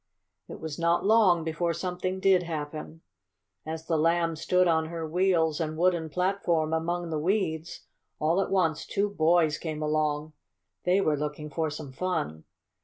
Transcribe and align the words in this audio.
It 0.47 0.59
was 0.59 0.79
not 0.79 1.05
long 1.05 1.43
before 1.43 1.73
something 1.75 2.19
did 2.19 2.41
happen. 2.41 3.01
As 3.67 3.85
the 3.85 3.99
Lamb 3.99 4.35
stood 4.35 4.67
on 4.67 4.87
her 4.87 5.07
wheels 5.07 5.59
and 5.61 5.77
wooden 5.77 6.09
platform 6.09 6.73
among 6.73 7.11
the 7.11 7.19
weeds, 7.19 7.81
all 8.17 8.41
at 8.41 8.49
once 8.49 8.87
two 8.87 9.11
boys 9.11 9.59
came 9.59 9.83
along. 9.83 10.33
They 10.85 11.01
were 11.01 11.15
looking 11.19 11.51
for 11.51 11.69
some 11.69 11.91
fun. 11.91 12.45